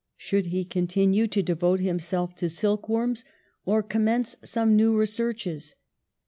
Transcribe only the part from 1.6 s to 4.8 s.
himself to silk worms, or commence some